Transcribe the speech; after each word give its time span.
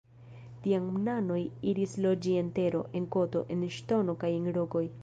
Tiam 0.63 0.87
nanoj 1.09 1.37
iris 1.73 1.95
loĝi 2.07 2.35
en 2.43 2.51
tero, 2.59 2.83
en 3.01 3.07
koto, 3.19 3.47
en 3.57 3.69
ŝtono 3.79 4.19
kaj 4.27 4.37
en 4.43 4.55
rokoj. 4.61 4.87